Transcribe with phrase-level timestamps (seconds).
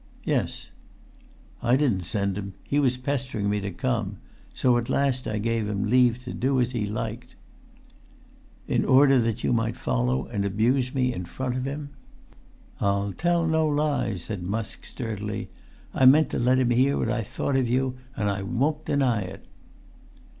[0.23, 0.71] "Yes."
[1.61, 2.55] "I didn't send him.
[2.63, 4.17] He was pestering me to come.
[4.51, 7.35] So at last I gave him leave to do as he liked."
[8.67, 11.91] "In order that you might follow and abuse me in front of him!"
[12.79, 15.51] "I'll tell no lies," said Musk, sturdily.
[15.93, 19.21] "I meant to let him hear what I thought of you, and I won't deny
[19.21, 19.45] it."